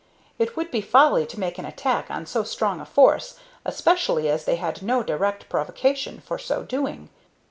It 0.39 0.57
would 0.57 0.71
be 0.71 0.81
folly 0.81 1.27
to 1.27 1.39
make 1.39 1.59
an 1.59 1.65
attack 1.65 2.09
on 2.09 2.25
so 2.25 2.41
strong 2.41 2.81
a 2.81 2.87
force, 2.87 3.37
especially 3.63 4.27
as 4.29 4.45
they 4.45 4.55
had 4.55 4.81
no 4.81 5.03
direct 5.03 5.47
provocation 5.47 6.21
for 6.21 6.39
so 6.39 6.63
doing. 6.63 7.09